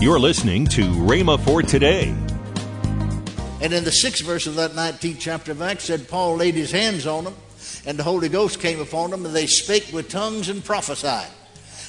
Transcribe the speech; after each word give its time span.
You're 0.00 0.18
listening 0.18 0.64
to 0.68 0.84
Rhema 0.92 1.38
for 1.44 1.60
today. 1.60 2.16
And 3.60 3.70
in 3.74 3.84
the 3.84 3.92
sixth 3.92 4.24
verse 4.24 4.46
of 4.46 4.54
that 4.54 4.70
19th 4.70 5.18
chapter 5.18 5.52
of 5.52 5.60
Acts 5.60 5.84
said, 5.84 6.08
Paul 6.08 6.36
laid 6.36 6.54
his 6.54 6.70
hands 6.70 7.06
on 7.06 7.24
them, 7.24 7.34
and 7.84 7.98
the 7.98 8.02
Holy 8.02 8.30
Ghost 8.30 8.60
came 8.60 8.80
upon 8.80 9.10
them, 9.10 9.26
and 9.26 9.36
they 9.36 9.44
spake 9.44 9.90
with 9.92 10.08
tongues 10.08 10.48
and 10.48 10.64
prophesied. 10.64 11.28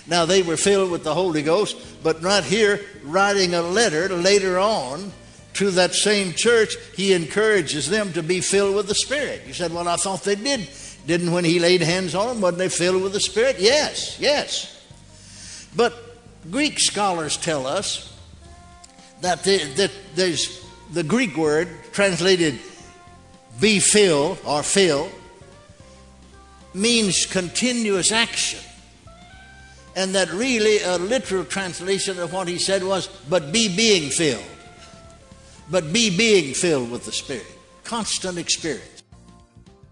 Now 0.07 0.25
they 0.25 0.41
were 0.41 0.57
filled 0.57 0.91
with 0.91 1.05
the 1.05 1.13
Holy 1.13 1.41
Ghost, 1.41 1.77
but 2.03 2.21
right 2.21 2.43
here 2.43 2.81
writing 3.05 3.53
a 3.53 3.61
letter 3.61 4.09
later 4.09 4.59
on 4.59 5.13
to 5.53 5.71
that 5.71 5.95
same 5.95 6.33
church, 6.33 6.75
he 6.97 7.13
encourages 7.13 7.89
them 7.89 8.11
to 8.11 8.21
be 8.21 8.41
filled 8.41 8.75
with 8.75 8.89
the 8.89 8.95
Spirit. 8.95 9.43
You 9.47 9.53
said, 9.53 9.73
Well, 9.73 9.87
I 9.87 9.95
thought 9.95 10.23
they 10.23 10.35
did. 10.35 10.67
Didn't 11.07 11.31
when 11.31 11.45
he 11.45 11.59
laid 11.59 11.79
hands 11.79 12.13
on 12.13 12.27
them, 12.27 12.41
wasn't 12.41 12.57
they 12.59 12.67
filled 12.67 13.03
with 13.03 13.13
the 13.13 13.21
Spirit? 13.21 13.55
Yes, 13.57 14.19
yes. 14.19 14.85
But 15.77 16.10
Greek 16.49 16.79
scholars 16.79 17.37
tell 17.37 17.67
us 17.67 18.17
that, 19.21 19.43
the, 19.43 19.63
that 19.75 19.91
there's 20.15 20.65
the 20.91 21.03
Greek 21.03 21.37
word 21.37 21.69
translated 21.91 22.59
be 23.59 23.79
filled 23.79 24.39
or 24.45 24.63
fill 24.63 25.09
means 26.73 27.25
continuous 27.25 28.11
action. 28.11 28.59
And 29.95 30.15
that 30.15 30.31
really 30.31 30.81
a 30.81 30.97
literal 30.97 31.43
translation 31.43 32.17
of 32.17 32.33
what 32.33 32.47
he 32.47 32.57
said 32.57 32.83
was, 32.83 33.07
but 33.29 33.51
be 33.51 33.75
being 33.75 34.09
filled. 34.09 34.43
But 35.69 35.93
be 35.93 36.15
being 36.15 36.53
filled 36.53 36.89
with 36.89 37.05
the 37.05 37.11
Spirit. 37.11 37.45
Constant 37.83 38.37
experience. 38.37 39.03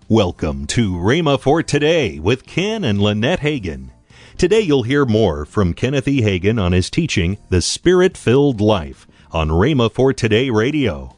Welcome 0.07 0.65
to 0.67 0.93
Rhema 0.93 1.39
for 1.39 1.61
Today 1.61 2.17
with 2.17 2.45
Ken 2.45 2.83
and 2.83 2.99
Lynette 3.01 3.41
Hagin. 3.41 3.91
Today 4.39 4.61
you'll 4.61 4.83
hear 4.83 5.03
more 5.03 5.43
from 5.43 5.73
Kenneth 5.73 6.07
E. 6.07 6.21
Hagin 6.21 6.61
on 6.61 6.71
his 6.71 6.89
teaching, 6.89 7.37
The 7.49 7.61
Spirit 7.61 8.15
Filled 8.15 8.61
Life, 8.61 9.05
on 9.31 9.49
Rhema 9.49 9.91
for 9.91 10.13
Today 10.13 10.49
Radio. 10.49 11.17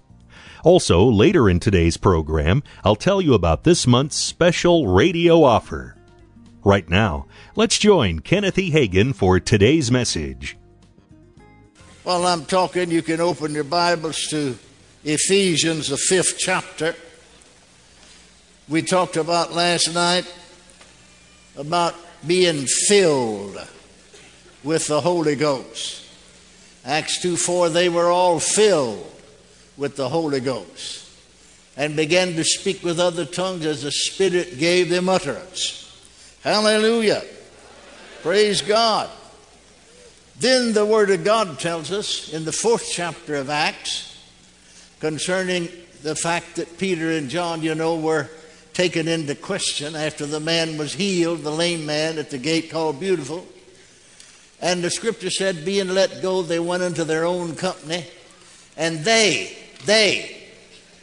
Also, 0.63 1.03
later 1.03 1.47
in 1.47 1.59
today's 1.59 1.97
program, 1.97 2.63
I'll 2.83 2.95
tell 2.95 3.21
you 3.21 3.35
about 3.35 3.63
this 3.63 3.85
month's 3.85 4.15
special 4.15 4.87
radio 4.87 5.43
offer. 5.43 5.95
Right 6.63 6.89
now, 6.89 7.27
let's 7.55 7.77
join 7.77 8.21
Kenneth 8.21 8.57
E. 8.57 8.71
Hagin 8.71 9.13
for 9.13 9.39
today's 9.39 9.91
message. 9.91 10.57
While 12.01 12.25
I'm 12.25 12.45
talking, 12.45 12.89
you 12.89 13.03
can 13.03 13.21
open 13.21 13.53
your 13.53 13.65
Bibles 13.65 14.17
to 14.31 14.57
Ephesians, 15.03 15.89
the 15.89 15.97
fifth 15.97 16.39
chapter. 16.39 16.95
We 18.67 18.81
talked 18.81 19.15
about 19.15 19.53
last 19.53 19.93
night 19.93 20.25
about 21.55 21.93
being 22.25 22.65
filled 22.65 23.57
with 24.63 24.87
the 24.87 25.01
Holy 25.01 25.35
Ghost. 25.35 26.05
Acts 26.85 27.21
2 27.21 27.37
4, 27.37 27.69
they 27.69 27.89
were 27.89 28.09
all 28.09 28.39
filled 28.39 29.05
with 29.77 29.95
the 29.95 30.09
Holy 30.09 30.39
Ghost 30.39 31.09
and 31.77 31.95
began 31.95 32.35
to 32.35 32.43
speak 32.43 32.83
with 32.83 32.99
other 32.99 33.25
tongues 33.25 33.65
as 33.65 33.83
the 33.83 33.91
Spirit 33.91 34.59
gave 34.59 34.89
them 34.89 35.09
utterance. 35.09 35.77
Hallelujah. 36.43 37.23
Praise 38.21 38.61
God. 38.61 39.09
Then 40.39 40.73
the 40.73 40.85
Word 40.85 41.11
of 41.11 41.23
God 41.23 41.59
tells 41.59 41.91
us 41.91 42.33
in 42.33 42.45
the 42.45 42.51
fourth 42.51 42.89
chapter 42.91 43.35
of 43.35 43.49
Acts 43.49 44.17
concerning 44.99 45.69
the 46.03 46.15
fact 46.15 46.55
that 46.55 46.77
Peter 46.77 47.11
and 47.11 47.29
John, 47.29 47.61
you 47.61 47.75
know, 47.75 47.95
were 47.95 48.29
taken 48.73 49.07
into 49.07 49.35
question 49.35 49.95
after 49.95 50.25
the 50.25 50.39
man 50.39 50.77
was 50.77 50.93
healed, 50.93 51.41
the 51.41 51.51
lame 51.51 51.85
man 51.85 52.17
at 52.17 52.29
the 52.29 52.37
gate 52.37 52.69
called 52.69 52.99
Beautiful. 52.99 53.45
And 54.61 54.83
the 54.83 54.89
scripture 54.89 55.29
said, 55.29 55.65
being 55.65 55.89
let 55.89 56.21
go, 56.21 56.41
they 56.41 56.59
went 56.59 56.83
into 56.83 57.03
their 57.03 57.25
own 57.25 57.55
company, 57.55 58.05
and 58.77 58.99
they, 58.99 59.57
they, 59.85 60.37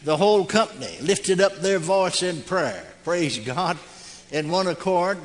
the 0.05 0.17
whole 0.17 0.45
company, 0.45 0.97
lifted 1.01 1.41
up 1.41 1.57
their 1.57 1.81
voice 1.81 2.23
in 2.23 2.43
prayer. 2.43 2.85
Praise 3.05 3.39
God 3.39 3.77
in 4.31 4.51
one 4.51 4.69
accord 4.69 5.19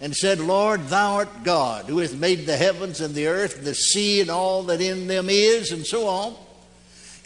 and 0.00 0.14
said, 0.14 0.40
Lord, 0.40 0.88
thou 0.88 1.16
art 1.16 1.44
God, 1.44 1.86
who 1.86 1.98
hath 1.98 2.14
made 2.14 2.46
the 2.46 2.56
heavens 2.56 3.00
and 3.00 3.14
the 3.14 3.26
earth, 3.26 3.62
the 3.64 3.74
sea, 3.74 4.20
and 4.20 4.30
all 4.30 4.62
that 4.64 4.80
in 4.80 5.06
them 5.06 5.28
is, 5.28 5.72
and 5.72 5.86
so 5.86 6.06
on. 6.06 6.34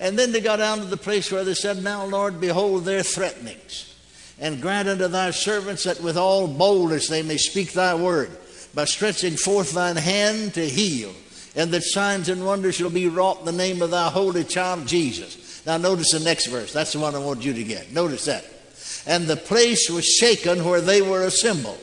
And 0.01 0.19
then 0.19 0.33
they 0.33 0.41
got 0.41 0.57
down 0.57 0.79
to 0.79 0.85
the 0.85 0.97
place 0.97 1.31
where 1.31 1.45
they 1.45 1.55
said, 1.55 1.83
Now, 1.83 2.05
Lord, 2.05 2.41
behold 2.41 2.85
their 2.85 3.05
threatenings, 3.05 3.94
and 4.39 4.61
grant 4.61 4.89
unto 4.89 5.09
thy 5.09 5.31
servants 5.31 5.85
that 5.85 6.03
with 6.03 6.17
all 6.17 6.47
boldness 6.47 7.09
they 7.09 7.23
may 7.23 7.37
speak 7.37 7.73
thy 7.73 7.95
word, 7.95 8.31
by 8.75 8.85
stretching 8.85 9.37
forth 9.37 9.73
thine 9.73 9.97
hand 9.97 10.55
to 10.55 10.69
heal, 10.69 11.13
and 11.55 11.71
that 11.71 11.85
signs 11.85 12.29
and 12.29 12.45
wonders 12.45 12.75
shall 12.75 12.91
be 12.91 13.09
wrought 13.09 13.41
in 13.41 13.45
the 13.45 13.53
name 13.53 13.81
of 13.81 13.91
thy 13.91 14.09
holy 14.09 14.45
child 14.45 14.87
Jesus. 14.87 15.65
Now, 15.67 15.77
notice 15.77 16.11
the 16.13 16.21
next 16.21 16.47
verse. 16.47 16.73
That's 16.73 16.93
the 16.93 16.99
one 16.99 17.15
I 17.15 17.19
want 17.19 17.45
you 17.45 17.55
to 17.55 17.65
get. 17.65 17.93
Notice 17.93 18.27
that. 18.27 18.45
And 19.07 19.27
the 19.27 19.37
place 19.37 19.89
was 19.89 20.05
shaken 20.05 20.65
where 20.65 20.81
they 20.81 21.01
were 21.01 21.23
assembled. 21.23 21.79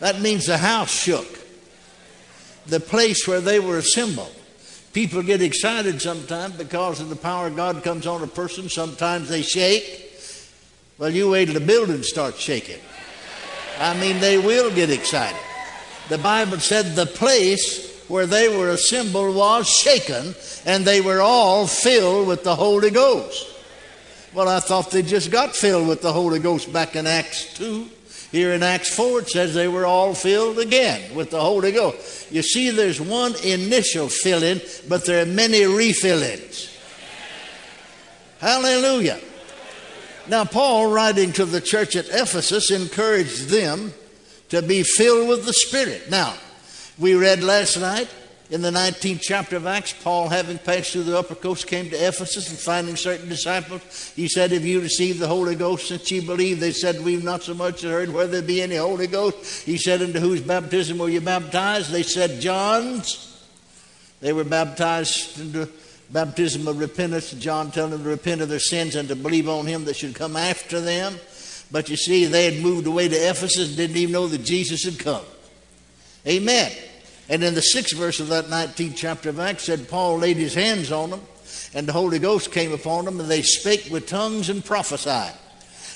That 0.00 0.20
means 0.20 0.46
the 0.46 0.58
house 0.58 0.90
shook. 0.90 1.26
The 2.66 2.80
place 2.80 3.28
where 3.28 3.40
they 3.40 3.60
were 3.60 3.78
assembled. 3.78 4.34
People 4.92 5.22
get 5.22 5.42
excited 5.42 6.00
sometimes 6.00 6.56
because 6.56 7.00
of 7.00 7.08
the 7.08 7.16
power 7.16 7.48
of 7.48 7.56
God 7.56 7.84
comes 7.84 8.06
on 8.06 8.22
a 8.22 8.26
person. 8.26 8.68
Sometimes 8.68 9.28
they 9.28 9.42
shake. 9.42 10.05
Well, 10.98 11.10
you 11.10 11.30
wait 11.30 11.46
till 11.46 11.54
the 11.54 11.60
building 11.60 12.02
starts 12.02 12.40
shaking. 12.40 12.80
I 13.78 13.98
mean, 14.00 14.18
they 14.18 14.38
will 14.38 14.74
get 14.74 14.88
excited. 14.88 15.38
The 16.08 16.16
Bible 16.16 16.58
said 16.58 16.94
the 16.94 17.04
place 17.04 18.02
where 18.08 18.26
they 18.26 18.56
were 18.56 18.70
assembled 18.70 19.36
was 19.36 19.68
shaken, 19.68 20.34
and 20.64 20.84
they 20.84 21.02
were 21.02 21.20
all 21.20 21.66
filled 21.66 22.28
with 22.28 22.44
the 22.44 22.54
Holy 22.54 22.90
Ghost. 22.90 23.46
Well, 24.32 24.48
I 24.48 24.60
thought 24.60 24.90
they 24.90 25.02
just 25.02 25.30
got 25.30 25.54
filled 25.54 25.88
with 25.88 26.00
the 26.00 26.12
Holy 26.12 26.38
Ghost 26.38 26.72
back 26.72 26.96
in 26.96 27.06
Acts 27.06 27.54
2. 27.58 27.88
Here 28.32 28.52
in 28.54 28.62
Acts 28.62 28.94
4, 28.94 29.20
it 29.20 29.28
says 29.28 29.54
they 29.54 29.68
were 29.68 29.86
all 29.86 30.14
filled 30.14 30.58
again 30.58 31.14
with 31.14 31.30
the 31.30 31.40
Holy 31.40 31.72
Ghost. 31.72 32.32
You 32.32 32.42
see, 32.42 32.70
there's 32.70 33.00
one 33.00 33.34
initial 33.44 34.08
filling, 34.08 34.60
but 34.88 35.04
there 35.04 35.22
are 35.22 35.26
many 35.26 35.60
refillings. 35.60 36.72
Hallelujah. 38.38 39.20
Now, 40.28 40.44
Paul, 40.44 40.92
writing 40.92 41.32
to 41.34 41.44
the 41.44 41.60
church 41.60 41.94
at 41.94 42.08
Ephesus, 42.08 42.70
encouraged 42.70 43.48
them 43.48 43.94
to 44.48 44.62
be 44.62 44.82
filled 44.82 45.28
with 45.28 45.46
the 45.46 45.52
Spirit. 45.52 46.10
Now, 46.10 46.34
we 46.98 47.14
read 47.14 47.42
last 47.42 47.78
night 47.78 48.08
in 48.50 48.62
the 48.62 48.70
19th 48.70 49.20
chapter 49.22 49.56
of 49.56 49.66
Acts, 49.66 49.92
Paul, 49.92 50.28
having 50.28 50.58
passed 50.58 50.92
through 50.92 51.04
the 51.04 51.18
upper 51.18 51.34
coast, 51.34 51.66
came 51.66 51.90
to 51.90 51.96
Ephesus 51.96 52.48
and 52.48 52.58
finding 52.58 52.96
certain 52.96 53.28
disciples. 53.28 54.12
He 54.14 54.28
said, 54.28 54.52
Have 54.52 54.64
you 54.64 54.80
received 54.80 55.18
the 55.18 55.26
Holy 55.26 55.56
Ghost 55.56 55.88
since 55.88 56.10
ye 56.10 56.20
believe? 56.20 56.60
They 56.60 56.72
said, 56.72 57.04
We've 57.04 57.24
not 57.24 57.42
so 57.42 57.54
much 57.54 57.82
as 57.84 57.90
heard 57.90 58.12
whether 58.12 58.32
there 58.32 58.42
be 58.42 58.62
any 58.62 58.76
Holy 58.76 59.08
Ghost. 59.08 59.64
He 59.64 59.76
said, 59.76 60.00
Into 60.00 60.20
whose 60.20 60.40
baptism 60.40 60.98
were 60.98 61.08
you 61.08 61.20
baptized? 61.20 61.90
They 61.90 62.04
said, 62.04 62.40
John's. 62.40 63.32
They 64.20 64.32
were 64.32 64.44
baptized 64.44 65.40
into 65.40 65.68
baptism 66.10 66.68
of 66.68 66.78
repentance. 66.78 67.32
John 67.32 67.70
telling 67.70 67.92
them 67.92 68.02
to 68.04 68.08
repent 68.08 68.40
of 68.40 68.48
their 68.48 68.58
sins 68.58 68.96
and 68.96 69.08
to 69.08 69.16
believe 69.16 69.48
on 69.48 69.66
him 69.66 69.84
that 69.84 69.96
should 69.96 70.14
come 70.14 70.36
after 70.36 70.80
them. 70.80 71.16
But 71.70 71.88
you 71.88 71.96
see, 71.96 72.26
they 72.26 72.52
had 72.52 72.62
moved 72.62 72.86
away 72.86 73.08
to 73.08 73.16
Ephesus 73.16 73.68
and 73.68 73.76
didn't 73.76 73.96
even 73.96 74.12
know 74.12 74.28
that 74.28 74.44
Jesus 74.44 74.84
had 74.84 74.98
come. 74.98 75.24
Amen. 76.26 76.72
And 77.28 77.42
in 77.42 77.54
the 77.54 77.62
sixth 77.62 77.96
verse 77.96 78.20
of 78.20 78.28
that 78.28 78.46
19th 78.46 78.96
chapter 78.96 79.30
of 79.30 79.40
Acts 79.40 79.64
said, 79.64 79.88
Paul 79.88 80.18
laid 80.18 80.36
his 80.36 80.54
hands 80.54 80.92
on 80.92 81.10
them, 81.10 81.20
and 81.74 81.86
the 81.86 81.92
Holy 81.92 82.20
Ghost 82.20 82.52
came 82.52 82.72
upon 82.72 83.04
them, 83.04 83.18
and 83.18 83.28
they 83.28 83.42
spake 83.42 83.88
with 83.90 84.06
tongues 84.06 84.48
and 84.48 84.64
prophesied. 84.64 85.34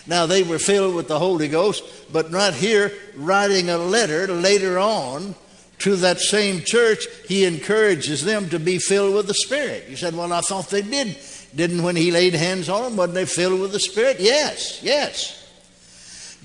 Now 0.06 0.26
they 0.26 0.42
were 0.42 0.58
filled 0.58 0.96
with 0.96 1.06
the 1.06 1.18
Holy 1.18 1.46
Ghost, 1.46 1.84
but 2.12 2.32
not 2.32 2.54
here 2.54 2.92
writing 3.14 3.70
a 3.70 3.78
letter 3.78 4.26
later 4.26 4.78
on 4.78 5.36
to 5.80 5.96
that 5.96 6.20
same 6.20 6.60
church, 6.60 7.06
he 7.26 7.44
encourages 7.44 8.24
them 8.24 8.48
to 8.50 8.58
be 8.58 8.78
filled 8.78 9.14
with 9.14 9.26
the 9.26 9.34
Spirit. 9.34 9.88
You 9.88 9.96
said, 9.96 10.14
Well, 10.14 10.32
I 10.32 10.40
thought 10.40 10.70
they 10.70 10.82
did. 10.82 11.16
Didn't 11.54 11.82
when 11.82 11.96
he 11.96 12.12
laid 12.12 12.34
hands 12.34 12.68
on 12.68 12.82
them, 12.82 12.96
wasn't 12.96 13.14
they 13.14 13.26
filled 13.26 13.60
with 13.60 13.72
the 13.72 13.80
Spirit? 13.80 14.18
Yes, 14.20 14.80
yes. 14.82 15.36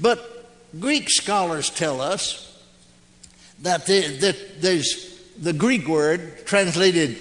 But 0.02 0.50
Greek 0.80 1.10
scholars 1.10 1.70
tell 1.70 2.02
us 2.02 2.60
that, 3.62 3.86
the, 3.86 4.08
that 4.18 4.62
there's 4.62 5.22
the 5.38 5.54
Greek 5.54 5.88
word 5.88 6.46
translated 6.46 7.18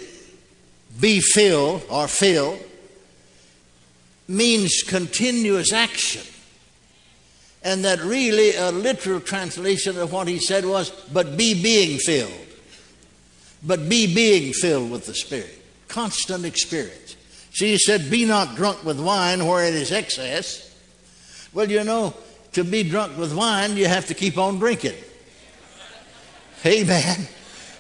be 1.00 1.21
filled 1.21 1.83
or 1.91 2.09
fill 2.09 2.59
means 4.29 4.83
continuous 4.83 5.73
action. 5.73 6.23
And 7.65 7.85
that 7.85 8.01
really 8.01 8.55
a 8.55 8.71
literal 8.71 9.21
translation 9.21 9.99
of 9.99 10.13
what 10.13 10.29
he 10.29 10.39
said 10.39 10.67
was, 10.67 10.91
but 10.91 11.37
be 11.37 11.61
being 11.61 11.99
filled. 11.99 12.31
But 13.63 13.89
be 13.89 14.15
being 14.15 14.53
filled 14.53 14.91
with 14.91 15.07
the 15.07 15.15
Spirit. 15.15 15.63
Constant 15.89 16.45
experience. 16.45 17.17
See, 17.53 17.71
he 17.71 17.79
said, 17.79 18.11
be 18.11 18.27
not 18.27 18.57
drunk 18.57 18.85
with 18.85 19.01
wine 19.01 19.47
where 19.47 19.65
it 19.65 19.75
is 19.75 19.93
excess. 19.93 20.77
Well, 21.55 21.71
you 21.71 21.85
know, 21.85 22.13
to 22.53 22.65
be 22.65 22.83
drunk 22.83 23.17
with 23.17 23.35
wine, 23.35 23.77
you 23.77 23.87
have 23.87 24.07
to 24.07 24.15
keep 24.15 24.37
on 24.37 24.59
drinking. 24.59 24.97
Amen. 26.67 27.29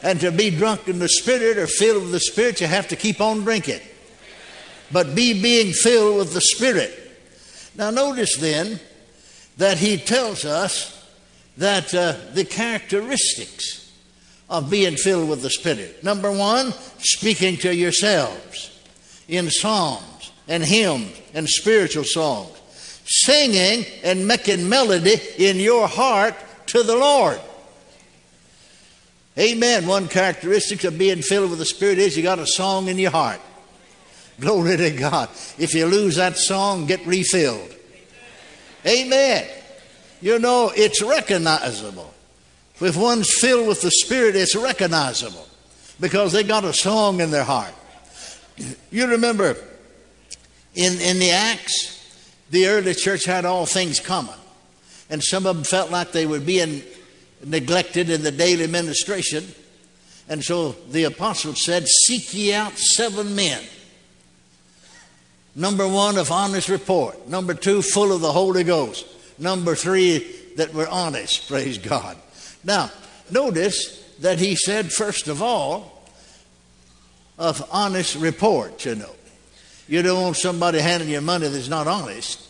And 0.02 0.20
to 0.20 0.30
be 0.30 0.50
drunk 0.50 0.88
in 0.88 0.98
the 0.98 1.08
Spirit 1.08 1.58
or 1.58 1.66
filled 1.66 2.04
with 2.04 2.12
the 2.12 2.20
Spirit, 2.20 2.60
you 2.60 2.66
have 2.66 2.88
to 2.88 2.96
keep 2.96 3.20
on 3.20 3.40
drinking. 3.40 3.80
But 4.92 5.14
be 5.14 5.42
being 5.42 5.72
filled 5.72 6.18
with 6.18 6.32
the 6.32 6.40
Spirit. 6.40 6.98
Now, 7.76 7.90
notice 7.90 8.36
then 8.38 8.80
that 9.56 9.78
he 9.78 9.96
tells 9.96 10.44
us 10.44 10.90
that 11.56 11.94
uh, 11.94 12.16
the 12.32 12.44
characteristics 12.44 13.92
of 14.50 14.70
being 14.70 14.96
filled 14.96 15.28
with 15.28 15.42
the 15.42 15.50
Spirit. 15.50 16.02
Number 16.02 16.30
one, 16.30 16.72
speaking 16.98 17.56
to 17.58 17.74
yourselves 17.74 18.70
in 19.28 19.50
psalms 19.50 20.32
and 20.48 20.62
hymns 20.62 21.20
and 21.32 21.48
spiritual 21.48 22.04
songs, 22.04 22.50
singing 23.06 23.86
and 24.02 24.26
making 24.26 24.68
melody 24.68 25.16
in 25.38 25.58
your 25.58 25.88
heart 25.88 26.34
to 26.66 26.82
the 26.82 26.96
Lord. 26.96 27.40
Amen. 29.38 29.86
One 29.86 30.06
characteristic 30.08 30.84
of 30.84 30.98
being 30.98 31.22
filled 31.22 31.50
with 31.50 31.58
the 31.58 31.64
Spirit 31.64 31.98
is 31.98 32.16
you 32.16 32.22
got 32.22 32.38
a 32.38 32.46
song 32.46 32.88
in 32.88 32.98
your 32.98 33.10
heart. 33.10 33.40
Glory 34.38 34.76
to 34.76 34.90
God. 34.90 35.28
If 35.58 35.74
you 35.74 35.86
lose 35.86 36.16
that 36.16 36.36
song, 36.36 36.86
get 36.86 37.04
refilled. 37.06 37.74
Amen. 38.86 39.46
You 40.20 40.38
know, 40.38 40.72
it's 40.74 41.02
recognizable. 41.02 42.12
If 42.80 42.96
one's 42.96 43.32
filled 43.32 43.68
with 43.68 43.82
the 43.82 43.90
Spirit, 43.90 44.36
it's 44.36 44.56
recognizable 44.56 45.46
because 46.00 46.32
they 46.32 46.42
got 46.42 46.64
a 46.64 46.72
song 46.72 47.20
in 47.20 47.30
their 47.30 47.44
heart. 47.44 47.74
You 48.90 49.06
remember 49.06 49.56
in, 50.74 51.00
in 51.00 51.18
the 51.18 51.30
Acts, 51.30 51.94
the 52.50 52.66
early 52.66 52.94
church 52.94 53.24
had 53.24 53.44
all 53.44 53.66
things 53.66 54.00
common. 54.00 54.34
And 55.10 55.22
some 55.22 55.46
of 55.46 55.56
them 55.56 55.64
felt 55.64 55.90
like 55.90 56.12
they 56.12 56.26
were 56.26 56.40
being 56.40 56.82
neglected 57.44 58.10
in 58.10 58.22
the 58.22 58.32
daily 58.32 58.66
ministration. 58.66 59.44
And 60.28 60.42
so 60.42 60.72
the 60.90 61.04
apostle 61.04 61.54
said, 61.54 61.86
Seek 61.86 62.32
ye 62.34 62.52
out 62.52 62.76
seven 62.76 63.36
men. 63.36 63.62
Number 65.56 65.86
one, 65.86 66.18
of 66.18 66.32
honest 66.32 66.68
report. 66.68 67.28
Number 67.28 67.54
two, 67.54 67.82
full 67.82 68.12
of 68.12 68.20
the 68.20 68.32
Holy 68.32 68.64
Ghost. 68.64 69.06
Number 69.38 69.74
three, 69.74 70.34
that 70.56 70.74
were 70.74 70.88
honest. 70.88 71.48
Praise 71.48 71.78
God. 71.78 72.16
Now, 72.64 72.90
notice 73.30 74.02
that 74.20 74.38
he 74.38 74.56
said, 74.56 74.92
first 74.92 75.28
of 75.28 75.42
all, 75.42 76.08
of 77.38 77.66
honest 77.70 78.16
report, 78.16 78.84
you 78.84 78.94
know. 78.94 79.14
You 79.86 80.02
don't 80.02 80.22
want 80.22 80.36
somebody 80.36 80.78
handing 80.78 81.08
you 81.08 81.20
money 81.20 81.48
that's 81.48 81.68
not 81.68 81.86
honest, 81.86 82.40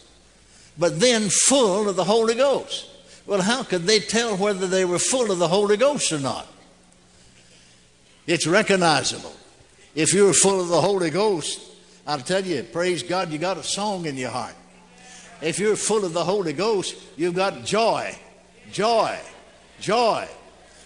but 0.79 1.01
then 1.01 1.29
full 1.29 1.89
of 1.89 1.97
the 1.97 2.05
Holy 2.05 2.35
Ghost. 2.35 2.89
Well, 3.27 3.43
how 3.43 3.63
could 3.63 3.85
they 3.85 4.01
tell 4.01 4.37
whether 4.37 4.67
they 4.67 4.85
were 4.85 4.99
full 4.99 5.31
of 5.31 5.39
the 5.39 5.49
Holy 5.49 5.77
Ghost 5.77 6.13
or 6.13 6.21
not? 6.21 6.47
It's 8.27 8.47
recognizable. 8.47 9.35
If 9.95 10.13
you're 10.13 10.33
full 10.33 10.61
of 10.61 10.69
the 10.69 10.81
Holy 10.81 11.11
Ghost, 11.11 11.61
I'll 12.07 12.21
tell 12.21 12.45
you, 12.45 12.63
praise 12.63 13.03
God, 13.03 13.31
you 13.33 13.39
got 13.39 13.57
a 13.57 13.63
song 13.63 14.07
in 14.07 14.17
your 14.17 14.31
heart. 14.31 14.55
If 15.41 15.59
you're 15.59 15.77
full 15.77 16.05
of 16.05 16.13
the 16.13 16.25
Holy 16.25 16.53
Ghost, 16.53 16.97
you've 17.17 17.35
got 17.35 17.65
joy, 17.65 18.15
joy, 18.73 19.19
joy. 19.81 20.29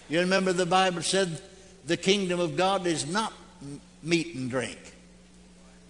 You 0.07 0.21
remember 0.21 0.53
the 0.53 0.65
Bible 0.65 1.01
said 1.01 1.41
the 1.85 1.97
kingdom 1.97 2.39
of 2.39 2.55
God 2.55 2.87
is 2.87 3.05
not 3.05 3.33
meat 4.01 4.33
and 4.35 4.49
drink, 4.49 4.79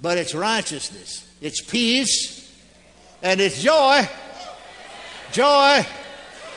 but 0.01 0.17
it's 0.17 0.33
righteousness, 0.33 1.27
it's 1.41 1.61
peace, 1.61 2.51
and 3.21 3.39
it's 3.39 3.61
joy. 3.61 4.07
Joy 5.31 5.85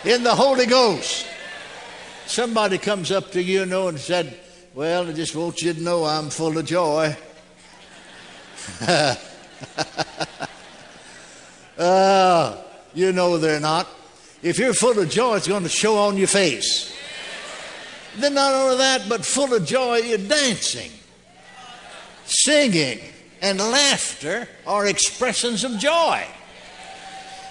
in 0.04 0.22
the 0.22 0.34
Holy 0.34 0.64
Ghost. 0.64 1.26
Somebody 2.26 2.78
comes 2.78 3.12
up 3.12 3.30
to 3.32 3.42
you, 3.42 3.60
you 3.60 3.66
know, 3.66 3.88
and 3.88 3.98
said, 3.98 4.38
Well, 4.74 5.08
I 5.08 5.12
just 5.12 5.36
want 5.36 5.60
you 5.60 5.74
to 5.74 5.82
know 5.82 6.04
I'm 6.04 6.30
full 6.30 6.56
of 6.56 6.64
joy. 6.64 7.14
Uh, 11.78 12.56
you 12.94 13.12
know 13.12 13.38
they're 13.38 13.60
not. 13.60 13.88
If 14.42 14.58
you're 14.58 14.74
full 14.74 14.98
of 14.98 15.08
joy, 15.08 15.36
it's 15.36 15.46
going 15.48 15.62
to 15.62 15.68
show 15.68 15.96
on 15.96 16.16
your 16.16 16.26
face. 16.26 16.94
Then 18.16 18.34
not 18.34 18.52
only 18.52 18.76
that, 18.78 19.08
but 19.08 19.24
full 19.24 19.54
of 19.54 19.64
joy, 19.64 19.98
you're 19.98 20.18
dancing, 20.18 20.90
singing, 22.24 23.00
and 23.40 23.58
laughter 23.58 24.48
are 24.66 24.86
expressions 24.86 25.64
of 25.64 25.78
joy. 25.78 26.26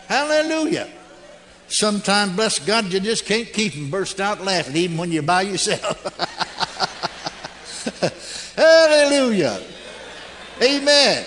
Hallelujah. 0.08 0.90
Sometimes, 1.68 2.36
bless 2.36 2.60
God, 2.60 2.92
you 2.92 3.00
just 3.00 3.26
can't 3.26 3.52
keep 3.52 3.74
them 3.74 3.90
burst 3.90 4.20
out 4.20 4.42
laughing, 4.42 4.76
even 4.76 4.98
when 4.98 5.12
you're 5.12 5.24
by 5.24 5.44
yourself. 5.44 6.04
Hallelujah. 8.56 9.62
Amen. 10.62 11.26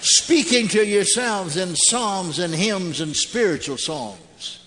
Speaking 0.00 0.68
to 0.68 0.84
yourselves 0.84 1.56
in 1.56 1.74
psalms 1.76 2.38
and 2.38 2.54
hymns 2.54 3.00
and 3.00 3.16
spiritual 3.16 3.78
songs, 3.78 4.60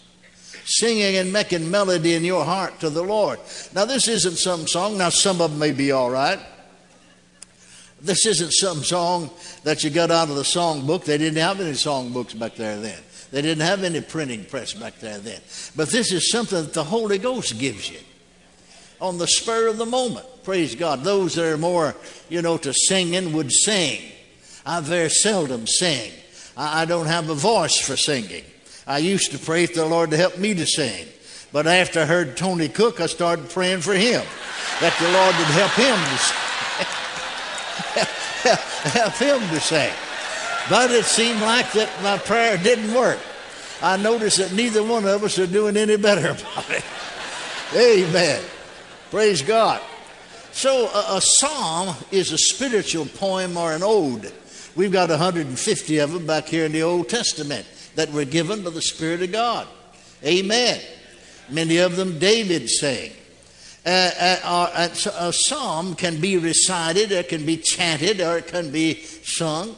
singing 0.65 1.15
and 1.17 1.31
making 1.31 1.69
melody 1.69 2.15
in 2.15 2.23
your 2.23 2.43
heart 2.43 2.79
to 2.79 2.89
the 2.89 3.03
Lord. 3.03 3.39
Now, 3.73 3.85
this 3.85 4.07
isn't 4.07 4.37
some 4.37 4.67
song. 4.67 4.97
Now, 4.97 5.09
some 5.09 5.41
of 5.41 5.51
them 5.51 5.59
may 5.59 5.71
be 5.71 5.91
all 5.91 6.09
right. 6.09 6.39
This 8.01 8.25
isn't 8.25 8.51
some 8.53 8.83
song 8.83 9.29
that 9.63 9.83
you 9.83 9.89
got 9.89 10.11
out 10.11 10.29
of 10.29 10.35
the 10.35 10.43
song 10.43 10.85
book. 10.85 11.03
They 11.03 11.17
didn't 11.17 11.39
have 11.39 11.59
any 11.59 11.73
song 11.73 12.13
books 12.13 12.33
back 12.33 12.55
there 12.55 12.79
then. 12.79 12.99
They 13.31 13.41
didn't 13.41 13.63
have 13.63 13.83
any 13.83 14.01
printing 14.01 14.45
press 14.45 14.73
back 14.73 14.99
there 14.99 15.17
then. 15.17 15.41
But 15.75 15.89
this 15.89 16.11
is 16.11 16.31
something 16.31 16.63
that 16.63 16.73
the 16.73 16.83
Holy 16.83 17.17
Ghost 17.17 17.59
gives 17.59 17.89
you 17.89 17.99
on 18.99 19.17
the 19.17 19.27
spur 19.27 19.67
of 19.67 19.77
the 19.77 19.85
moment. 19.85 20.25
Praise 20.43 20.75
God. 20.75 21.03
Those 21.03 21.35
that 21.35 21.45
are 21.45 21.57
more, 21.57 21.95
you 22.29 22.41
know, 22.41 22.57
to 22.57 22.73
singing 22.73 23.33
would 23.33 23.51
sing. 23.51 24.01
I 24.65 24.79
very 24.81 25.09
seldom 25.09 25.67
sing. 25.67 26.11
I, 26.55 26.85
don't 26.85 27.05
have 27.05 27.29
a 27.29 27.35
voice 27.35 27.79
for 27.79 27.95
singing. 27.95 28.43
I 28.87 28.97
used 28.97 29.31
to 29.31 29.37
pray 29.37 29.67
for 29.67 29.75
the 29.75 29.85
Lord 29.85 30.09
to 30.11 30.17
help 30.17 30.37
me 30.37 30.53
to 30.55 30.65
sing. 30.65 31.07
But 31.53 31.67
after 31.67 32.01
I 32.01 32.05
heard 32.05 32.35
Tony 32.35 32.67
Cook, 32.67 32.99
I 32.99 33.05
started 33.05 33.49
praying 33.49 33.81
for 33.81 33.93
him 33.93 34.23
that 34.81 34.95
the 34.99 35.09
Lord 35.11 35.35
would 35.37 35.47
help 35.55 35.71
him 35.73 35.97
to 38.43 38.55
help 38.89 39.13
him 39.13 39.39
to 39.49 39.59
sing. 39.59 39.93
But 40.69 40.91
it 40.91 41.05
seemed 41.05 41.41
like 41.41 41.71
that 41.73 41.89
my 42.01 42.17
prayer 42.17 42.57
didn't 42.57 42.93
work. 42.93 43.19
I 43.81 43.97
noticed 43.97 44.37
that 44.39 44.53
neither 44.53 44.83
one 44.83 45.05
of 45.05 45.23
us 45.23 45.37
are 45.39 45.47
doing 45.47 45.77
any 45.77 45.97
better 45.97 46.29
about 46.31 46.69
it. 46.69 46.83
Amen. 47.75 48.41
Praise 49.09 49.41
God. 49.41 49.81
So, 50.51 50.87
a, 50.87 51.17
a, 51.17 51.21
psalm 51.21 51.95
is 52.11 52.33
a 52.33 52.37
spiritual 52.37 53.05
poem 53.05 53.55
or 53.55 53.71
an 53.73 53.81
ode. 53.83 54.33
We've 54.75 54.91
got 54.91 55.09
150 55.09 55.97
of 55.99 56.11
them 56.11 56.25
back 56.25 56.47
here 56.47 56.65
in 56.65 56.73
the 56.73 56.83
Old 56.83 57.07
Testament 57.07 57.65
that 57.95 58.11
were 58.11 58.25
given 58.25 58.63
by 58.63 58.71
the 58.71 58.81
Spirit 58.81 59.21
of 59.21 59.31
God. 59.31 59.67
Amen. 60.25 60.81
Many 61.49 61.77
of 61.77 61.95
them 61.95 62.19
David 62.19 62.69
sang. 62.69 63.11
Uh, 63.85 64.37
uh, 64.43 64.89
a 65.17 65.31
psalm 65.31 65.95
can 65.95 66.19
be 66.19 66.37
recited, 66.37 67.13
or 67.13 67.23
can 67.23 67.45
be 67.45 67.55
chanted, 67.55 68.19
or 68.19 68.39
it 68.39 68.47
can 68.47 68.71
be 68.71 69.01
sung. 69.03 69.73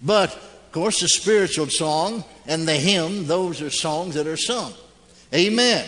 But, 0.00 0.34
of 0.34 0.72
course, 0.72 1.00
the 1.00 1.08
spiritual 1.08 1.66
song 1.66 2.24
and 2.46 2.66
the 2.66 2.76
hymn, 2.76 3.26
those 3.26 3.60
are 3.60 3.70
songs 3.70 4.14
that 4.14 4.26
are 4.26 4.38
sung. 4.38 4.72
Amen. 5.34 5.86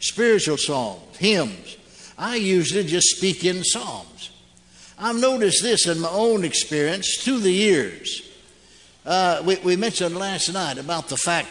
Spiritual 0.00 0.56
songs, 0.56 1.16
hymns. 1.18 1.76
I 2.20 2.36
usually 2.36 2.84
just 2.84 3.16
speak 3.16 3.46
in 3.46 3.64
psalms. 3.64 4.30
I've 4.98 5.18
noticed 5.18 5.62
this 5.62 5.86
in 5.86 6.00
my 6.00 6.10
own 6.10 6.44
experience 6.44 7.16
through 7.16 7.38
the 7.38 7.50
years. 7.50 8.30
Uh, 9.06 9.40
we, 9.42 9.56
we 9.56 9.76
mentioned 9.76 10.14
last 10.18 10.52
night 10.52 10.76
about 10.76 11.08
the 11.08 11.16
fact 11.16 11.48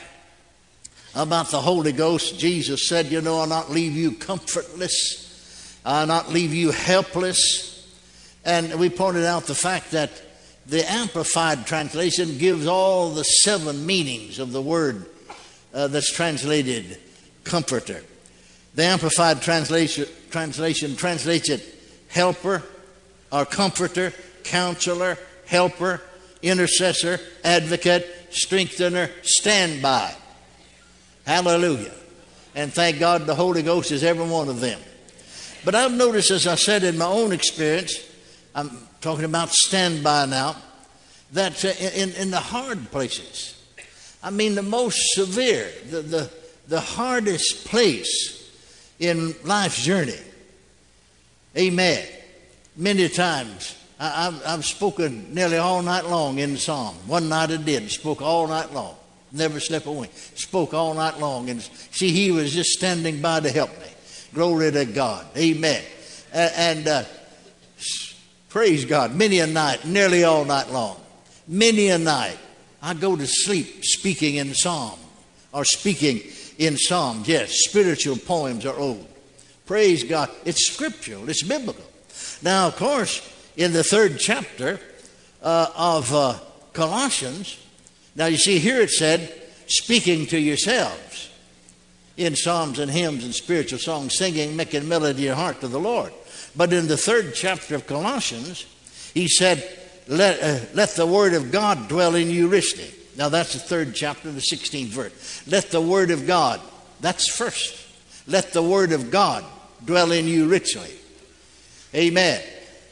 about 1.15 1.49
the 1.49 1.59
Holy 1.59 1.91
Ghost. 1.91 2.37
Jesus 2.37 2.87
said, 2.87 3.07
You 3.07 3.19
know, 3.19 3.39
I'll 3.39 3.47
not 3.47 3.71
leave 3.71 3.93
you 3.93 4.11
comfortless, 4.11 5.79
I'll 5.83 6.05
not 6.05 6.29
leave 6.29 6.53
you 6.53 6.69
helpless. 6.69 7.87
And 8.45 8.75
we 8.75 8.89
pointed 8.91 9.25
out 9.25 9.45
the 9.45 9.55
fact 9.55 9.89
that 9.91 10.11
the 10.67 10.89
Amplified 10.89 11.65
Translation 11.65 12.37
gives 12.37 12.67
all 12.67 13.09
the 13.09 13.23
seven 13.23 13.87
meanings 13.87 14.37
of 14.37 14.51
the 14.51 14.61
word 14.61 15.07
uh, 15.73 15.87
that's 15.87 16.13
translated 16.13 16.99
comforter. 17.43 18.03
The 18.79 18.85
Amplified 18.85 19.41
translation, 19.41 20.05
translation 20.29 20.95
translates 20.95 21.49
it 21.49 21.61
helper 22.07 22.63
or 23.29 23.43
comforter, 23.43 24.13
counselor, 24.45 25.17
helper, 25.45 26.01
intercessor, 26.41 27.19
advocate, 27.43 28.07
strengthener, 28.29 29.09
standby. 29.21 30.15
Hallelujah. 31.25 31.91
And 32.55 32.71
thank 32.71 32.99
God 32.99 33.25
the 33.25 33.35
Holy 33.35 33.63
Ghost 33.63 33.91
is 33.91 34.01
every 34.01 34.25
one 34.25 34.47
of 34.47 34.61
them. 34.61 34.79
But 35.65 35.75
I've 35.75 35.91
noticed, 35.91 36.31
as 36.31 36.47
I 36.47 36.55
said 36.55 36.85
in 36.85 36.97
my 36.97 37.05
own 37.05 37.33
experience, 37.33 37.99
I'm 38.55 38.87
talking 39.01 39.25
about 39.25 39.49
standby 39.49 40.27
now, 40.27 40.55
that 41.33 41.65
uh, 41.65 41.67
in, 41.67 42.11
in 42.11 42.31
the 42.31 42.39
hard 42.39 42.91
places, 42.91 43.61
I 44.23 44.29
mean 44.29 44.55
the 44.55 44.61
most 44.61 45.15
severe, 45.15 45.69
the, 45.89 46.01
the, 46.01 46.31
the 46.69 46.79
hardest 46.79 47.65
place 47.65 48.38
in 48.99 49.35
life's 49.43 49.83
journey, 49.83 50.19
Amen. 51.57 52.05
Many 52.75 53.09
times. 53.09 53.75
I, 53.99 54.25
have 54.25 54.41
I've 54.45 54.65
spoken 54.65 55.33
nearly 55.33 55.57
all 55.57 55.81
night 55.81 56.05
long 56.05 56.39
in 56.39 56.55
psalm. 56.55 56.95
One 57.05 57.27
night 57.27 57.51
I 57.51 57.57
did, 57.57 57.91
spoke 57.91 58.21
all 58.21 58.47
night 58.47 58.73
long. 58.73 58.95
Never 59.31 59.59
slept 59.59 59.85
a 59.85 59.91
wink. 59.91 60.11
Spoke 60.35 60.73
all 60.73 60.93
night 60.93 61.19
long. 61.19 61.49
And 61.49 61.61
see, 61.91 62.11
he 62.11 62.31
was 62.31 62.53
just 62.53 62.69
standing 62.69 63.21
by 63.21 63.41
to 63.41 63.49
help 63.49 63.71
me. 63.71 63.87
Glory 64.33 64.71
to 64.71 64.85
God. 64.85 65.25
Amen. 65.35 65.83
And, 66.31 66.87
uh, 66.87 67.03
praise 68.47 68.85
God. 68.85 69.13
Many 69.13 69.39
a 69.39 69.47
night, 69.47 69.85
nearly 69.85 70.23
all 70.23 70.45
night 70.45 70.71
long. 70.71 70.99
Many 71.47 71.89
a 71.89 71.97
night, 71.97 72.37
I 72.81 72.93
go 72.93 73.15
to 73.15 73.27
sleep 73.27 73.83
speaking 73.83 74.35
in 74.35 74.53
psalm 74.53 74.99
or 75.51 75.65
speaking 75.65 76.21
in 76.59 76.77
psalms. 76.77 77.27
Yes, 77.27 77.63
spiritual 77.63 78.17
poems 78.17 78.65
are 78.65 78.77
old. 78.77 79.07
Praise 79.65 80.03
God. 80.03 80.29
It's 80.45 80.67
scriptural, 80.67 81.27
it's 81.27 81.41
biblical. 81.41 81.85
Now, 82.43 82.67
of 82.67 82.75
course, 82.75 83.27
in 83.57 83.73
the 83.73 83.83
third 83.83 84.19
chapter 84.19 84.79
uh, 85.41 85.71
of 85.75 86.13
uh, 86.13 86.35
Colossians, 86.73 87.57
now 88.15 88.27
you 88.27 88.37
see 88.37 88.59
here 88.59 88.81
it 88.81 88.91
said, 88.91 89.33
speaking 89.67 90.25
to 90.27 90.39
yourselves 90.39 91.31
in 92.17 92.35
psalms 92.35 92.79
and 92.79 92.91
hymns 92.91 93.23
and 93.23 93.33
spiritual 93.33 93.79
songs, 93.79 94.17
singing, 94.17 94.55
making 94.55 94.87
melody 94.87 95.19
in 95.19 95.25
your 95.27 95.35
heart 95.35 95.61
to 95.61 95.67
the 95.67 95.79
Lord. 95.79 96.11
But 96.55 96.73
in 96.73 96.87
the 96.87 96.97
third 96.97 97.33
chapter 97.33 97.75
of 97.75 97.87
Colossians, 97.87 98.65
he 99.13 99.27
said, 99.27 99.63
let, 100.07 100.41
uh, 100.41 100.65
let 100.73 100.89
the 100.95 101.05
word 101.05 101.33
of 101.33 101.51
God 101.51 101.87
dwell 101.87 102.15
in 102.15 102.29
you 102.29 102.47
richly. 102.47 102.91
Now 103.19 103.27
that's 103.27 103.51
the 103.51 103.59
third 103.59 103.93
chapter, 103.93 104.31
the 104.31 104.39
16th 104.39 104.87
verse. 104.87 105.43
Let 105.45 105.71
the 105.71 105.81
word 105.81 106.09
of 106.09 106.25
God, 106.25 106.61
that's 107.01 107.27
first. 107.27 107.85
Let 108.27 108.53
the 108.53 108.63
word 108.63 108.93
of 108.93 109.11
God 109.11 109.43
dwell 109.83 110.13
in 110.13 110.25
you 110.25 110.47
richly. 110.47 110.93
Amen. 111.93 112.41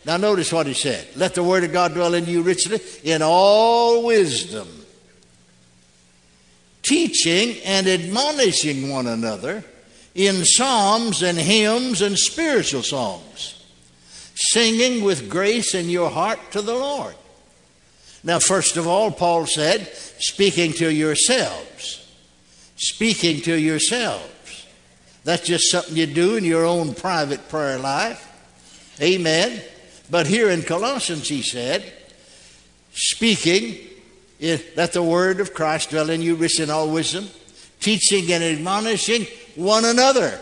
Now 0.04 0.18
notice 0.18 0.52
what 0.52 0.68
he 0.68 0.74
said. 0.74 1.08
Let 1.16 1.34
the 1.34 1.44
word 1.44 1.64
of 1.64 1.72
God 1.72 1.94
dwell 1.94 2.14
in 2.14 2.26
you 2.26 2.42
richly 2.42 2.82
in 3.06 3.22
all 3.22 4.06
wisdom, 4.06 4.68
teaching 6.84 7.62
and 7.64 7.88
admonishing 7.88 8.90
one 8.90 9.08
another 9.08 9.64
in 10.14 10.44
psalms 10.44 11.24
and 11.24 11.38
hymns 11.38 12.02
and 12.02 12.18
spiritual 12.18 12.84
songs, 12.84 13.64
singing 14.36 15.06
with 15.06 15.30
grace 15.30 15.74
in 15.74 15.90
your 15.90 16.10
heart 16.10 16.40
to 16.52 16.62
the 16.62 16.76
Lord. 16.76 17.16
Now, 18.24 18.40
first 18.40 18.78
of 18.78 18.88
all, 18.88 19.12
Paul 19.12 19.46
said, 19.46 19.88
speaking 20.20 20.74
to 20.74 20.92
yourselves. 20.92 22.12
Speaking 22.76 23.42
to 23.42 23.56
yourselves. 23.56 24.66
That's 25.24 25.46
just 25.46 25.72
something 25.72 25.96
you 25.96 26.08
do 26.08 26.36
in 26.36 26.44
your 26.44 26.66
own 26.66 26.94
private 26.94 27.50
prayer 27.50 27.78
life. 27.78 28.24
Amen. 29.02 29.62
But 30.10 30.28
here 30.28 30.50
in 30.50 30.64
Colossians, 30.64 31.28
he 31.28 31.42
said, 31.42 31.94
speaking, 32.94 33.78
let 34.40 34.94
the 34.94 35.04
word 35.04 35.40
of 35.40 35.54
Christ 35.54 35.90
dwell 35.90 36.10
in 36.10 36.22
you, 36.22 36.36
rich 36.36 36.60
in 36.60 36.70
all 36.70 36.90
wisdom, 36.90 37.28
teaching 37.80 38.32
and 38.32 38.44
admonishing 38.44 39.28
one 39.56 39.86
another. 39.86 40.40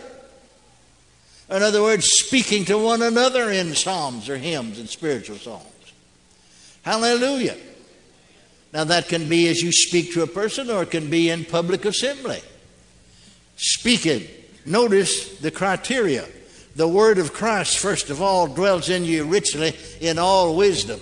In 1.50 1.62
other 1.62 1.82
words, 1.82 2.05
speaking 2.05 2.65
to 2.65 2.77
one 2.77 3.01
another 3.01 3.51
in 3.51 3.75
psalms 3.75 4.29
or 4.29 4.38
hymns 4.38 4.79
and 4.79 4.89
spiritual 4.89 5.38
songs. 5.38 5.65
Hallelujah. 6.86 7.58
Now, 8.72 8.84
that 8.84 9.08
can 9.08 9.27
be 9.27 9.48
as 9.48 9.60
you 9.60 9.72
speak 9.72 10.13
to 10.13 10.22
a 10.22 10.27
person, 10.27 10.70
or 10.70 10.84
it 10.84 10.92
can 10.92 11.10
be 11.10 11.32
in 11.32 11.44
public 11.44 11.84
assembly. 11.84 12.42
Speaking. 13.56 14.27
Notice 14.68 15.39
the 15.39 15.50
criteria. 15.50 16.25
The 16.75 16.88
word 16.88 17.18
of 17.18 17.34
Christ, 17.34 17.80
first 17.80 18.12
of 18.12 18.22
all, 18.22 18.46
dwells 18.46 18.89
in 18.89 19.04
you 19.04 19.25
richly 19.25 19.75
in 20.00 20.20
all 20.20 20.56
wisdom. 20.56 21.00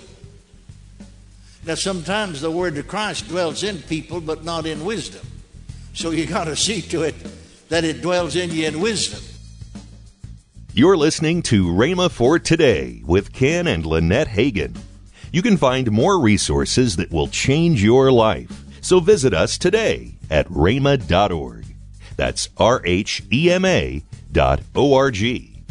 Now, 1.66 1.76
sometimes 1.76 2.40
the 2.40 2.52
word 2.52 2.78
of 2.78 2.88
Christ 2.88 3.28
dwells 3.28 3.64
in 3.64 3.80
people, 3.80 4.22
but 4.22 4.46
not 4.46 4.66
in 4.66 4.86
wisdom. 4.86 5.26
So 5.94 6.12
you 6.12 6.26
got 6.26 6.46
to 6.46 6.56
see 6.56 6.82
to 6.82 7.04
it 7.04 7.16
that 7.68 7.84
it 7.84 8.02
dwells 8.02 8.38
in 8.38 8.52
you 8.52 8.68
in 8.68 8.80
wisdom. 8.80 9.22
You're 10.74 10.98
listening 10.98 11.42
to 11.44 11.66
Rhema 11.66 12.10
for 12.10 12.40
Today 12.40 13.02
with 13.06 13.34
Ken 13.34 13.68
and 13.68 13.86
Lynette 13.86 14.30
Hagin. 14.30 14.78
You 15.34 15.42
can 15.42 15.58
find 15.58 15.92
more 15.92 16.20
resources 16.20 16.96
that 16.98 17.12
will 17.12 17.28
change 17.28 17.84
your 17.84 18.12
life. 18.12 18.64
So 18.82 19.00
visit 19.00 19.34
us 19.34 19.58
today 19.58 20.14
at 20.30 20.48
rhema.org. 20.48 21.66
That's 22.16 22.50
R 22.58 22.84
H 22.86 23.24
E 23.34 23.52
M 23.52 23.66
A 23.66 24.04
dot 24.32 24.62
O 24.76 24.94
R 24.94 25.10
G. 25.10 25.64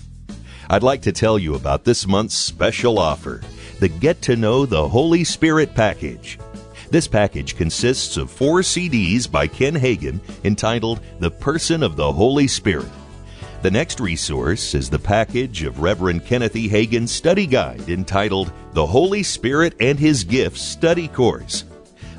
I'd 0.68 0.82
like 0.82 1.02
to 1.02 1.12
tell 1.12 1.38
you 1.38 1.54
about 1.54 1.84
this 1.84 2.08
month's 2.08 2.34
special 2.34 2.98
offer 2.98 3.40
the 3.78 3.88
Get 3.88 4.20
to 4.22 4.34
Know 4.34 4.66
the 4.66 4.88
Holy 4.88 5.22
Spirit 5.22 5.76
package. 5.76 6.40
This 6.90 7.06
package 7.06 7.56
consists 7.56 8.16
of 8.16 8.32
four 8.32 8.60
CDs 8.60 9.30
by 9.30 9.46
Ken 9.46 9.74
Hagin 9.74 10.18
entitled 10.42 11.00
The 11.20 11.30
Person 11.30 11.84
of 11.84 11.94
the 11.94 12.12
Holy 12.12 12.48
Spirit. 12.48 12.90
The 13.62 13.70
next 13.70 14.00
resource 14.00 14.74
is 14.74 14.90
the 14.90 14.98
package 14.98 15.62
of 15.62 15.78
Reverend 15.78 16.26
Kenneth 16.26 16.56
E. 16.56 16.66
Hagin's 16.66 17.12
study 17.12 17.46
guide 17.46 17.88
entitled 17.88 18.52
The 18.72 18.84
Holy 18.84 19.22
Spirit 19.22 19.74
and 19.78 19.96
His 20.00 20.24
Gifts 20.24 20.60
Study 20.60 21.06
Course. 21.06 21.62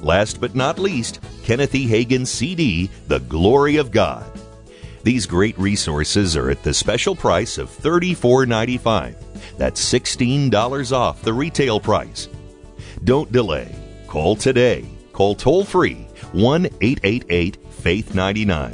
Last 0.01 0.39
but 0.39 0.55
not 0.55 0.79
least, 0.79 1.19
Kenneth 1.43 1.75
E. 1.75 1.85
Hagin's 1.85 2.31
CD, 2.31 2.89
The 3.09 3.19
Glory 3.19 3.75
of 3.75 3.91
God. 3.91 4.25
These 5.03 5.25
great 5.25 5.59
resources 5.59 6.37
are 6.37 6.49
at 6.49 6.63
the 6.63 6.73
special 6.73 7.13
price 7.13 7.57
of 7.57 7.69
$34.95. 7.69 9.15
That's 9.57 9.83
$16 9.83 10.93
off 10.93 11.23
the 11.23 11.33
retail 11.33 11.81
price. 11.81 12.29
Don't 13.03 13.33
delay. 13.33 13.75
Call 14.07 14.37
today. 14.37 14.85
Call 15.11 15.35
toll 15.35 15.65
free 15.65 16.07
1 16.31 16.67
888 16.79 17.57
Faith 17.69 18.15
99. 18.15 18.73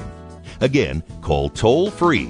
Again, 0.61 1.01
call 1.21 1.49
toll 1.49 1.89
free 1.89 2.29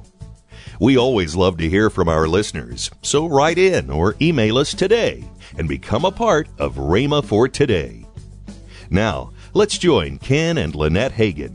We 0.81 0.97
always 0.97 1.35
love 1.35 1.57
to 1.57 1.69
hear 1.69 1.91
from 1.91 2.09
our 2.09 2.27
listeners, 2.27 2.89
so 3.03 3.27
write 3.27 3.59
in 3.59 3.91
or 3.91 4.15
email 4.19 4.57
us 4.57 4.73
today 4.73 5.23
and 5.55 5.69
become 5.69 6.05
a 6.05 6.11
part 6.11 6.47
of 6.57 6.73
Rhema 6.73 7.23
for 7.23 7.47
Today. 7.47 8.03
Now, 8.89 9.31
let's 9.53 9.77
join 9.77 10.17
Ken 10.17 10.57
and 10.57 10.73
Lynette 10.73 11.11
Hagin. 11.11 11.53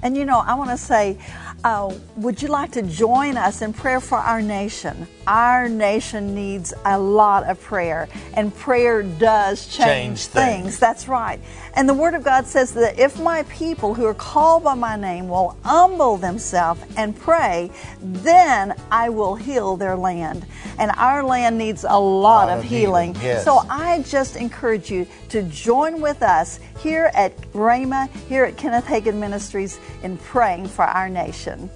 And 0.00 0.16
you 0.16 0.24
know, 0.24 0.38
I 0.38 0.54
want 0.54 0.70
to 0.70 0.76
say, 0.76 1.18
uh, 1.64 1.92
would 2.14 2.40
you 2.40 2.46
like 2.46 2.70
to 2.72 2.82
join 2.82 3.36
us 3.36 3.62
in 3.62 3.72
prayer 3.72 4.00
for 4.00 4.18
our 4.18 4.40
nation? 4.40 5.08
Our 5.26 5.68
nation 5.68 6.36
needs 6.36 6.72
a 6.84 6.96
lot 6.96 7.50
of 7.50 7.60
prayer, 7.60 8.08
and 8.34 8.54
prayer 8.54 9.02
does 9.02 9.66
change, 9.66 9.76
change 9.76 10.26
things. 10.26 10.62
things. 10.62 10.78
That's 10.78 11.08
right. 11.08 11.40
And 11.78 11.88
the 11.88 11.94
Word 11.94 12.14
of 12.14 12.24
God 12.24 12.44
says 12.44 12.72
that 12.72 12.98
if 12.98 13.20
my 13.20 13.44
people 13.44 13.94
who 13.94 14.04
are 14.04 14.12
called 14.12 14.64
by 14.64 14.74
my 14.74 14.96
name 14.96 15.28
will 15.28 15.56
humble 15.62 16.16
themselves 16.16 16.82
and 16.96 17.16
pray, 17.16 17.70
then 18.02 18.74
I 18.90 19.10
will 19.10 19.36
heal 19.36 19.76
their 19.76 19.94
land. 19.94 20.44
And 20.80 20.90
our 20.96 21.22
land 21.22 21.56
needs 21.56 21.84
a 21.84 21.86
lot, 21.86 21.98
a 21.98 22.00
lot 22.00 22.48
of, 22.48 22.58
of, 22.58 22.64
healing. 22.64 23.14
healing. 23.14 23.24
Yes. 23.28 23.44
So 23.44 23.58
I 23.70 24.02
just 24.02 24.34
encourage 24.34 24.90
you 24.90 25.06
to 25.28 25.44
join 25.44 26.00
with 26.00 26.20
us 26.20 26.58
here 26.80 27.12
at 27.14 27.36
Rhema, 27.52 28.10
here 28.26 28.42
at 28.42 28.56
Kenneth 28.56 28.86
Hagin 28.86 29.20
Ministries, 29.20 29.78
in 30.02 30.18
praying 30.18 30.66
for 30.66 30.84
our 30.84 31.08
nation. 31.08 31.70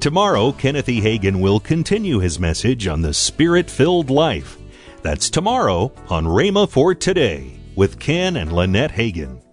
Tomorrow, 0.00 0.52
Kenneth 0.52 0.88
E. 0.88 1.02
Hagin 1.02 1.42
will 1.42 1.60
continue 1.60 2.20
his 2.20 2.40
message 2.40 2.86
on 2.86 3.02
the 3.02 3.12
Spirit 3.12 3.68
filled 3.68 4.08
life. 4.08 4.56
That's 5.02 5.28
tomorrow 5.28 5.92
on 6.08 6.24
Rhema 6.24 6.66
for 6.66 6.94
Today 6.94 7.56
with 7.76 8.00
Ken 8.00 8.36
and 8.36 8.52
Lynette 8.52 8.90
Hagin. 8.92 9.45